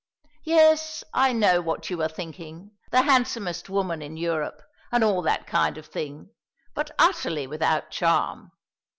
"Yes, 0.45 1.03
I 1.13 1.31
know 1.31 1.61
what 1.61 1.91
you 1.91 2.01
are 2.01 2.07
thinking, 2.07 2.71
the 2.89 3.03
handsomest 3.03 3.69
woman 3.69 4.01
in 4.01 4.17
Europe, 4.17 4.59
and 4.91 5.03
all 5.03 5.21
that 5.21 5.45
kind 5.45 5.77
of 5.77 5.85
thing; 5.85 6.31
but 6.73 6.89
utterly 6.97 7.45
without 7.45 7.91
charm. 7.91 8.51